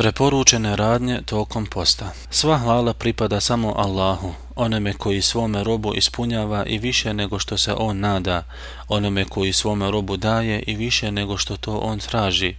[0.00, 2.12] Preporučene radnje tokom posta.
[2.30, 7.74] Sva hvala pripada samo Allahu, onome koji svome robu ispunjava i više nego što se
[7.74, 8.44] on nada,
[8.88, 12.56] onome koji svome robu daje i više nego što to on traži.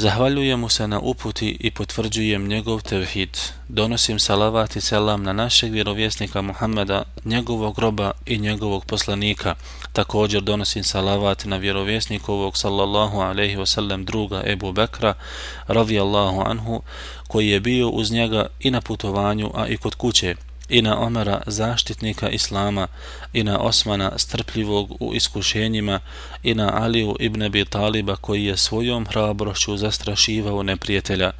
[0.00, 3.38] Zahvaljujem mu se na uputi i potvrđujem njegov tevhid.
[3.68, 9.54] Donosim salavat i selam na našeg vjerovjesnika Muhammeda, njegovog roba i njegovog poslanika.
[9.92, 15.14] Također donosim salavat na vjerovjesnikovog sallallahu alaihi wasallam druga Ebu Bekra,
[15.66, 16.82] radijallahu anhu,
[17.28, 20.34] koji je bio uz njega i na putovanju, a i kod kuće
[20.68, 22.88] i na Omara zaštitnika Islama
[23.32, 26.00] i na Osmana strpljivog u iskušenjima
[26.42, 31.32] i na Aliju ibn Abi Taliba koji je svojom hrabrošću zastrašivao neprijatelja.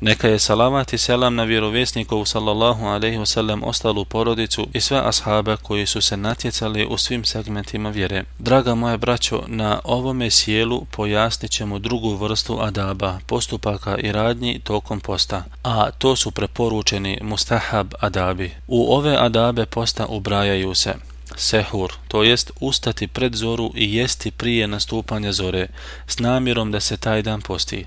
[0.00, 5.56] Neka je salavat i selam na vjerovjesnikovu sallallahu alaihi wasallam ostalu porodicu i sve ashabe
[5.62, 8.24] koji su se natjecali u svim segmentima vjere.
[8.38, 15.00] Draga moje braćo, na ovome sjelu pojasnit ćemo drugu vrstu adaba, postupaka i radnji tokom
[15.00, 18.59] posta, a to su preporučeni mustahab adabi.
[18.72, 20.94] U ove adabe posta ubrajaju se
[21.36, 25.68] sehur, to jest ustati pred zoru i jesti prije nastupanja zore,
[26.06, 27.86] s namjerom da se taj dan posti.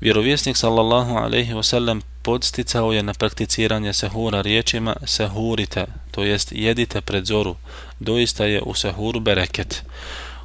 [0.00, 7.24] Vjerovjesnik sallallahu alaihi wasallam podsticao je na prakticiranje sehura riječima sehurite, to jest jedite pred
[7.24, 7.56] zoru,
[8.00, 9.82] doista je u sehuru bereket.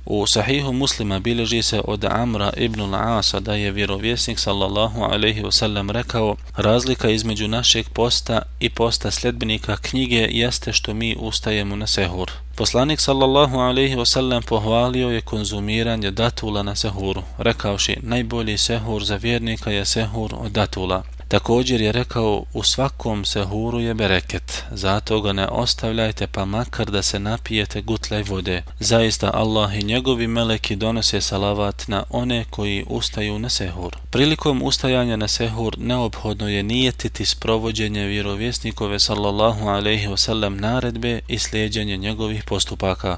[0.06, 5.92] U sahihu muslima bileži se od Amra ibn al-Asa da je vjerovjesnik sallallahu alaihi wasallam
[5.92, 12.32] rekao razlika između našeg posta i posta sljedbenika knjige jeste što mi ustajemo na sehur.
[12.56, 19.72] Poslanik sallallahu alaihi wasallam pohvalio je konzumiranje datula na sehuru, rekavši najbolji sehur za vjernika
[19.72, 21.04] je sehur od datula.
[21.30, 27.02] Također je rekao, u svakom sehuru je bereket, zato ga ne ostavljajte pa makar da
[27.02, 28.64] se napijete gutlej vode.
[28.80, 33.98] Zaista Allah i njegovi meleki donose salavat na one koji ustaju na sehur.
[34.10, 41.98] Prilikom ustajanja na sehur neophodno je nijetiti sprovođenje vjerovjesnikove sallallahu alaihi wasallam naredbe i slijedjenje
[41.98, 43.18] njegovih postupaka.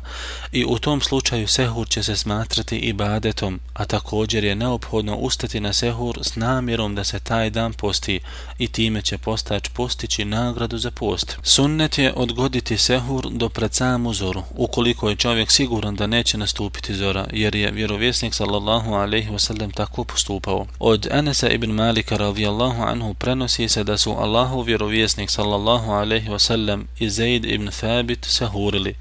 [0.51, 5.73] I u tom slučaju sehur će se smatrati ibadetom, a također je neophodno ustati na
[5.73, 8.19] sehur s namjerom da se taj dan posti posti
[8.57, 11.37] i time će postač postići nagradu za post.
[11.43, 16.95] Sunnet je odgoditi sehur do pred samu zoru, ukoliko je čovjek siguran da neće nastupiti
[16.95, 20.65] zora, jer je vjerovjesnik sallallahu alaihi wasallam tako postupao.
[20.79, 26.83] Od Anasa ibn Malika radijallahu anhu prenosi se da su Allahu vjerovjesnik sallallahu alaihi wasallam
[26.99, 28.95] i Zaid ibn Thabit sehurili.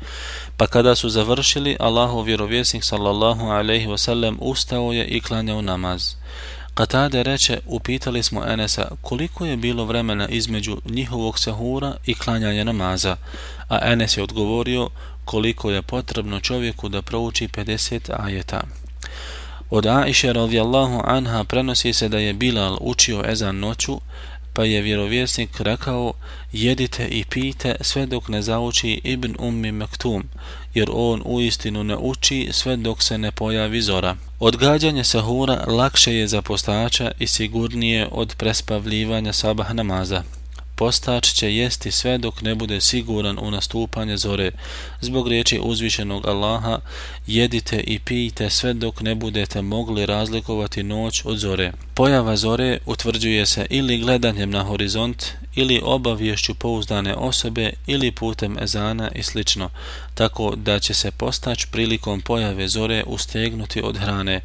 [0.56, 6.14] Pa kada su završili, Allahu vjerovjesnik sallallahu alaihi wasallam ustao je i klanjao namaz.
[6.80, 13.16] Katade reče, upitali smo Enesa koliko je bilo vremena između njihovog sahura i klanjanja namaza,
[13.68, 14.88] a Enes je odgovorio
[15.24, 18.60] koliko je potrebno čovjeku da prouči 50 ajeta.
[19.70, 24.00] Od Aisha radijallahu anha prenosi se da je Bilal učio ezan noću,
[24.52, 26.12] pa je vjerovjesnik rekao
[26.52, 30.24] jedite i pijte sve dok ne zauči Ibn Ummi Mektum,
[30.74, 34.16] jer on u istinu ne uči sve dok se ne pojavi zora.
[34.38, 40.22] Odgađanje sahura lakše je za postača i sigurnije od prespavljivanja sabah namaza
[40.80, 44.50] postač će jesti sve dok ne bude siguran u nastupanje zore.
[45.00, 46.78] Zbog riječi uzvišenog Allaha,
[47.26, 51.72] jedite i pijte sve dok ne budete mogli razlikovati noć od zore.
[51.94, 59.10] Pojava zore utvrđuje se ili gledanjem na horizont, ili obavješću pouzdane osobe, ili putem ezana
[59.14, 59.70] i slično,
[60.14, 64.40] tako da će se postač prilikom pojave zore ustegnuti od hrane,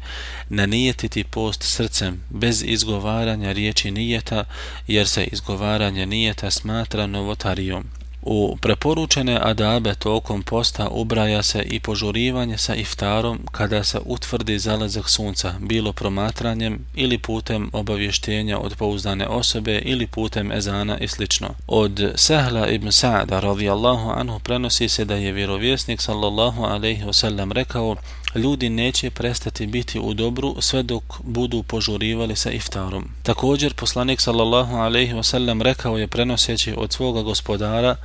[0.48, 4.44] nanijetiti post srcem, bez izgovaranja riječi nijeta,
[4.86, 7.84] jer se izgovaranje nijeta smatra novotarijom.
[8.22, 15.08] U preporučene adabe tokom posta ubraja se i požurivanje sa iftarom kada se utvrdi zalazak
[15.08, 21.24] sunca, bilo promatranjem ili putem obavještenja od pouzdane osobe ili putem ezana i sl.
[21.66, 27.96] Od Sehla ibn Sa'da radijallahu anhu prenosi se da je vjerovjesnik sallallahu alaihi wasallam rekao
[28.36, 33.08] ljudi neće prestati biti u dobru sve dok budu požurivali sa iftarom.
[33.22, 37.96] Također poslanik sallallahu alejhi ve sellem rekao je prenoseći od svoga gospodara,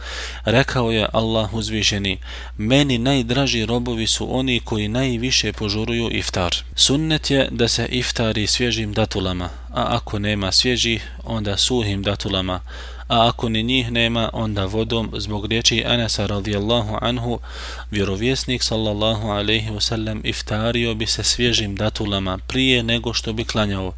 [0.46, 2.18] rekao je Allah uzvišeni:
[2.58, 8.94] "Meni najdraži robovi su oni koji najviše požuruju iftar." Sunnet je da se iftari svježim
[8.94, 12.60] datulama, a ako nema svježih, onda suhim datulama
[13.12, 17.40] a ako ni njih nema, onda vodom zbog riječi Anasa radijallahu anhu,
[17.92, 23.94] vjerovjesnik sallallahu alaihi wasallam iftario bi se svježim datulama prije nego što bi klanjao,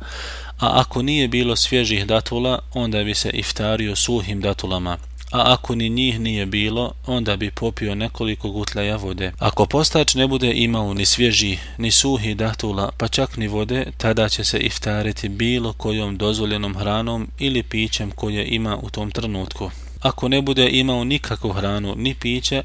[0.59, 4.97] a ako nije bilo svježih datula, onda bi se iftario suhim datulama
[5.33, 9.31] a ako ni njih nije bilo, onda bi popio nekoliko gutlaja vode.
[9.39, 14.29] Ako postač ne bude imao ni svježi, ni suhi datula, pa čak ni vode, tada
[14.29, 19.71] će se iftariti bilo kojom dozvoljenom hranom ili pićem koje ima u tom trenutku
[20.03, 22.63] ako ne bude imao nikakvu hranu ni piće,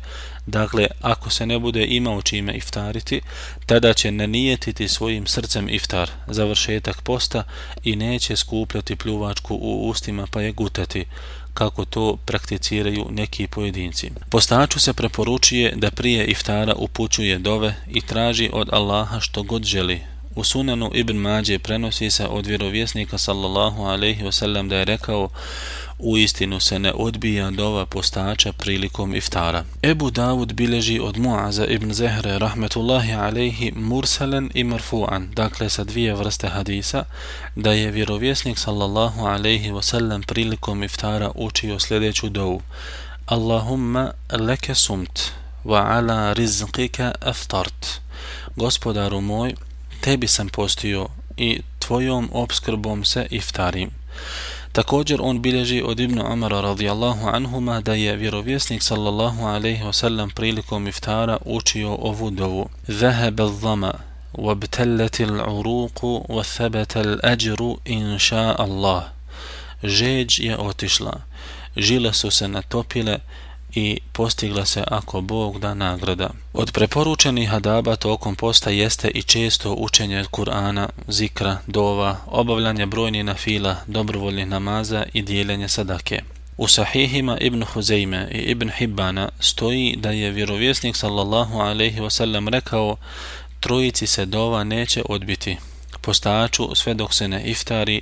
[0.49, 3.21] dakle ako se ne bude imao čime iftariti,
[3.67, 7.45] tada će nanijetiti svojim srcem iftar, završetak posta
[7.85, 11.05] i neće skupljati pljuvačku u ustima pa je gutati,
[11.55, 14.11] kako to prakticiraju neki pojedinci.
[14.31, 20.18] Postaču se preporučuje da prije iftara upućuje dove i traži od Allaha što god želi.
[20.35, 25.29] U sunanu Ibn Mađe prenosi se od vjerovjesnika sallallahu alaihi wasallam da je rekao
[25.99, 29.65] u istinu se ne odbija dova postača prilikom iftara.
[29.83, 36.15] Ebu Davud bileži od Muaza ibn Zehre rahmetullahi alaihi murselen i marfu'an, dakle sa dvije
[36.15, 37.05] vrste hadisa,
[37.57, 42.63] da je vjerovjesnik sallallahu alaihi wasallam prilikom iftara učio sljedeću dovu.
[43.27, 45.21] Allahumma leke sumt,
[45.65, 47.87] wa ala rizqika aftart.
[48.57, 49.55] Gospodaru moj,
[50.01, 53.91] tebi sam postio i tvojom obskrbom se iftarim.
[54.73, 60.89] Također on bilježi od Ibnu Amara radijallahu anhuma da je vjerovjesnik sallallahu alaihi wasallam prilikom
[60.89, 62.69] iftara učio ovu dovu.
[62.89, 63.93] Zahebe zama,
[64.33, 69.03] wabtelleti l'uruku, wathabete l'ajru, inša Allah.
[69.83, 71.21] Žeđ je otišla,
[71.77, 73.19] žile su se natopile,
[73.75, 76.31] i postigla se ako Bog da nagrada.
[76.53, 83.77] Od preporučenih adaba tokom posta jeste i često učenje Kur'ana, zikra, dova, obavljanje brojnih nafila,
[83.87, 86.23] dobrovoljnih namaza i dijeljenje sadake.
[86.57, 92.97] U sahihima Ibn Huzeyme i Ibn Hibbana stoji da je vjerovjesnik sallallahu alaihi wasallam rekao
[93.61, 95.57] trojici se dova neće odbiti,
[96.01, 98.01] postaču sve dok se ne iftari,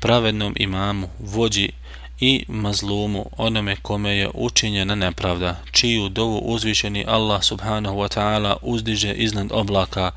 [0.00, 1.72] pravednom imamu, vođi,
[2.20, 9.12] i mazlumu onome kome je učinjena nepravda, čiju dovu uzvišeni Allah subhanahu wa ta'ala uzdiže
[9.12, 10.10] iznad oblaka,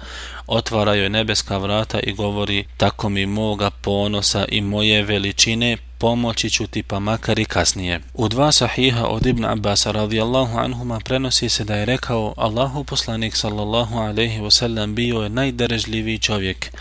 [0.48, 6.68] otvara joj nebeska vrata i govori tako mi moga ponosa i moje veličine pomoći ću
[6.68, 8.00] ti pa makar i kasnije.
[8.14, 13.36] U dva sahiha od Ibn Abbas radijallahu anhuma prenosi se da je rekao Allahu poslanik
[13.36, 16.72] sallallahu alaihi wasallam bio je najderežljiviji čovjek,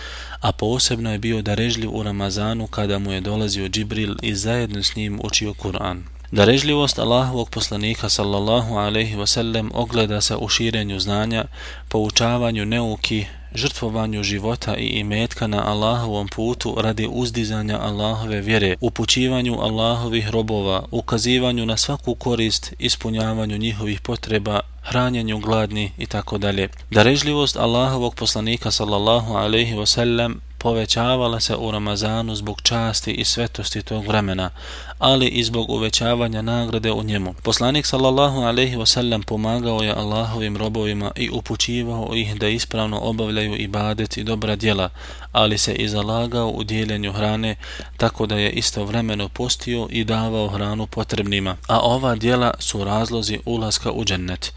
[0.40, 4.96] a posebno je bio darežljiv u Ramazanu kada mu je dolazio Džibril i zajedno s
[4.96, 6.02] njim učio Kur'an.
[6.32, 11.44] Darežljivost Allahovog poslanika sallallahu alaihi wasallam ogleda se u širenju znanja,
[11.88, 20.30] poučavanju neuki, žrtvovanju života i imetka na Allahovom putu radi uzdizanja Allahove vjere, upućivanju Allahovih
[20.30, 26.68] robova, ukazivanju na svaku korist, ispunjavanju njihovih potreba, hranjenju gladni i tako dalje.
[26.90, 33.82] Darežljivost Allahovog poslanika sallallahu alejhi ve sellem povećavala se u Ramazanu zbog časti i svetosti
[33.82, 34.50] tog vremena,
[34.98, 37.34] ali i zbog uvećavanja nagrade u njemu.
[37.42, 43.56] Poslanik sallallahu alejhi ve sellem pomagao je Allahovim robovima i upućivao ih da ispravno obavljaju
[43.56, 44.90] ibadet i dobra djela,
[45.32, 47.56] ali se i zalagao u dijeljenju hrane
[47.96, 53.92] tako da je istovremeno postio i davao hranu potrebnima, a ova djela su razlozi ulaska
[53.92, 54.52] u džennet.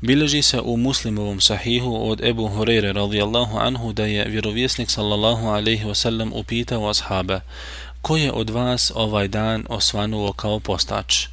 [0.00, 5.60] Bileži se u muslimovom sahihu od Ebu Hureyre radijallahu anhu da je vjerovjesnik sallallahu sallallahu
[5.60, 7.40] alaihi wasallam upitao ashaba,
[8.02, 11.28] ko je od vas ovaj dan osvanuo kao postač?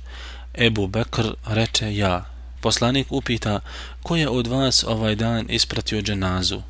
[0.54, 2.26] Ebu Bekr reče ja.
[2.62, 3.60] Poslanik upita,
[4.04, 6.62] ko je od vas ovaj dan ispratio dženazu?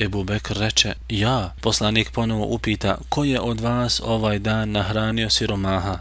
[0.00, 1.52] Ebu Bekr reče, ja.
[1.60, 5.98] Poslanik ponovo upita, ko je od vas ovaj dan nahranio siromaha?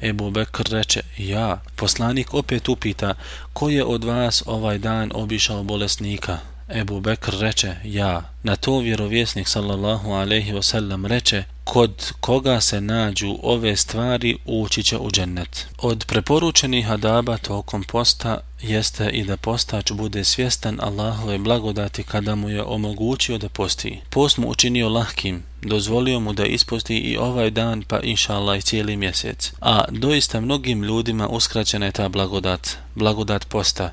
[0.00, 1.60] Ebu Bekr reče, ja.
[1.76, 3.14] Poslanik opet upita,
[3.52, 6.57] ko je od vas ovaj dan obišao bolesnika?
[6.74, 8.22] Ebu Bekr reče, ja.
[8.42, 14.98] Na to vjerovjesnik sallallahu alaihi wasallam reče, kod koga se nađu ove stvari ući će
[14.98, 15.66] u džennet.
[15.78, 22.48] Od preporučenih adaba tokom posta jeste i da postač bude svjestan Allahove blagodati kada mu
[22.48, 24.00] je omogućio da posti.
[24.10, 28.62] Post mu učinio lahkim, dozvolio mu da isposti i ovaj dan pa inša Allah i
[28.62, 29.52] cijeli mjesec.
[29.60, 33.92] A doista mnogim ljudima uskraćena je ta blagodat, blagodat posta.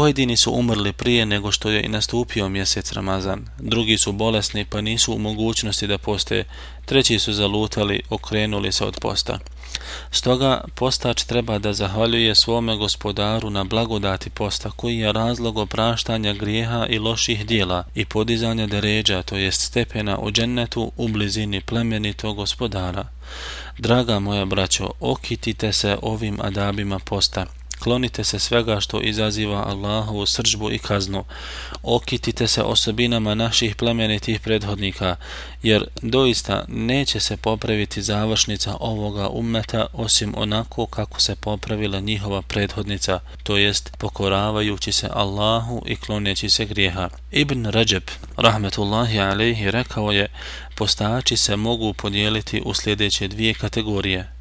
[0.00, 4.80] Pojedini su umrli prije nego što je i nastupio mjesec Ramazan, drugi su bolesni pa
[4.80, 6.44] nisu u mogućnosti da poste,
[6.84, 9.38] treći su zalutali, okrenuli se od posta.
[10.10, 16.86] Stoga postač treba da zahvaljuje svome gospodaru na blagodati posta koji je razlog opraštanja grijeha
[16.86, 23.08] i loših dijela i podizanja deređa, to jest stepena u džennetu u blizini plemenitog gospodara.
[23.78, 27.46] Draga moja braćo, okitite se ovim adabima posta
[27.80, 31.24] klonite se svega što izaziva Allahovu sržbu i kaznu,
[31.82, 35.16] okitite se osobinama naših plemenitih prethodnika,
[35.62, 43.20] jer doista neće se popraviti završnica ovoga ummeta osim onako kako se popravila njihova prethodnica,
[43.42, 47.08] to jest pokoravajući se Allahu i kloneći se grijeha.
[47.30, 48.02] Ibn Rajab,
[48.36, 50.28] rahmetullahi alaihi, rekao je,
[50.74, 54.39] postači se mogu podijeliti u sljedeće dvije kategorije.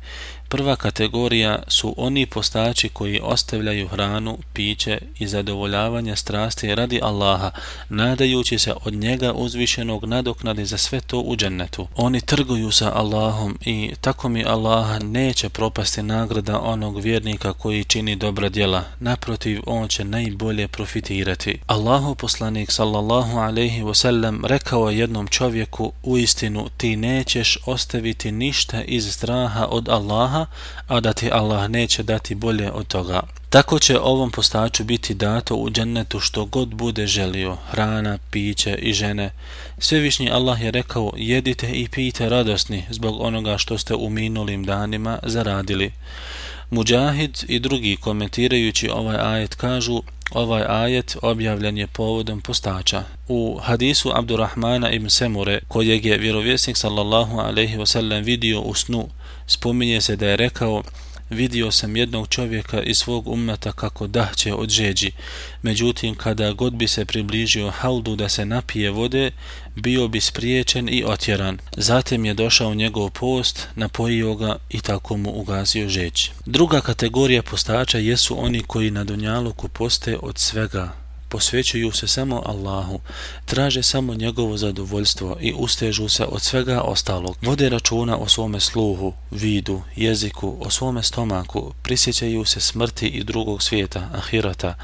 [0.49, 7.51] Prva kategorija su oni postači koji ostavljaju hranu, piće i zadovoljavanje strasti radi Allaha,
[7.89, 11.87] nadajući se od njega uzvišenog nadoknadi za sve to u džennetu.
[11.95, 18.15] Oni trguju sa Allahom i tako mi Allaha neće propasti nagrada onog vjernika koji čini
[18.15, 18.83] dobra djela.
[18.99, 21.59] Naprotiv, on će najbolje profitirati.
[21.67, 29.13] Allahu poslanik sallallahu alaihi wasallam rekao jednom čovjeku u istinu ti nećeš ostaviti ništa iz
[29.13, 30.45] straha od Allaha Allaha,
[30.87, 33.21] a da ti Allah neće dati bolje od toga.
[33.49, 38.93] Tako će ovom postaču biti dato u džennetu što god bude želio, hrana, piće i
[38.93, 39.31] žene.
[39.77, 45.19] Svevišnji Allah je rekao, jedite i pijte radosni zbog onoga što ste u minulim danima
[45.23, 45.91] zaradili.
[46.69, 53.03] Mujahid i drugi komentirajući ovaj ajet kažu, ovaj ajet objavljen je povodom postača.
[53.27, 59.07] U hadisu Abdurrahmana ibn Semure, kojeg je vjerovjesnik sallallahu alaihi wasallam vidio u snu,
[59.49, 60.83] spominje se da je rekao
[61.29, 65.11] vidio sam jednog čovjeka iz svog umnata kako dahće od žeđi.
[65.61, 69.31] Međutim, kada god bi se približio haldu da se napije vode,
[69.75, 71.57] bio bi spriječen i otjeran.
[71.77, 76.29] Zatim je došao njegov post, napojio ga i tako mu ugasio žeđ.
[76.45, 80.91] Druga kategorija postača jesu oni koji na Dunjaluku poste od svega,
[81.29, 82.99] posvećuju se samo Allahu,
[83.45, 87.37] traže samo njegovo zadovoljstvo i ustežu se od svega ostalog.
[87.41, 93.63] Vode računa o svome sluhu, vidu, jeziku, o svome stomaku, prisjećaju se smrti i drugog
[93.63, 94.75] svijeta, ahirata,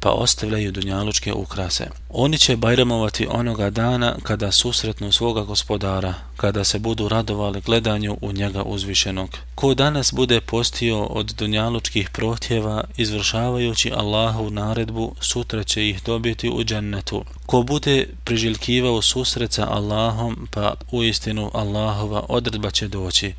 [0.00, 1.86] pa ostavljaju dunjalučke ukrase.
[2.08, 8.32] Oni će bajramovati onoga dana kada susretnu svoga gospodara, kada se budu radovali gledanju u
[8.32, 9.28] njega uzvišenog.
[9.54, 16.64] Ko danas bude postio od dunjalučkih protjeva, izvršavajući Allahu naredbu, sutra će ih dobiti u
[16.64, 17.24] džennetu.
[17.46, 23.34] Ko bude priželjkivao susreca Allahom, pa u istinu Allahova odredba će doći.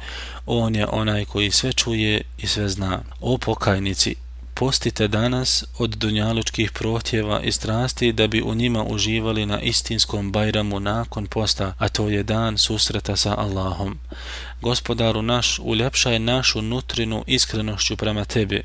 [0.45, 3.01] On je onaj koji sve čuje i sve zna.
[3.21, 4.15] O pokajnici,
[4.55, 10.79] postite danas od dunjalučkih protjeva i strasti da bi u njima uživali na istinskom bajramu
[10.79, 13.99] nakon posta, a to je dan susreta sa Allahom.
[14.61, 18.63] Gospodaru naš, uljepšaj našu nutrinu iskrenošću prema tebi,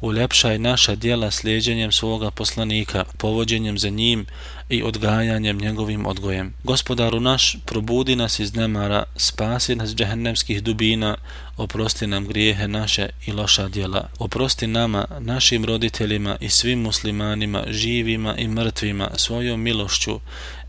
[0.00, 4.26] uljepšaj naša dijela slijedjenjem svoga poslanika, povođenjem za njim
[4.70, 6.54] i odgajanjem njegovim odgojem.
[6.64, 11.16] Gospodaru naš, probudi nas iz nemara, spasi nas džehennemskih dubina,
[11.56, 14.08] oprosti nam grijehe naše i loša djela.
[14.18, 20.20] Oprosti nama, našim roditeljima i svim muslimanima, živima i mrtvima, svojom milošću,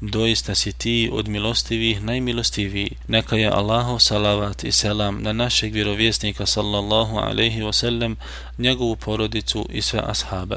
[0.02, 2.92] doista si ti od milostivih najmilostiviji.
[3.08, 8.16] Neka je Allahu salavat i selam na našeg vjerovjesnika sallallahu alaihi wasallam,
[8.58, 10.56] njegovu porodicu i sve ashabe.